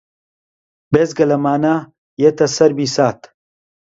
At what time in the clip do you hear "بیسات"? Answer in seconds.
2.77-3.19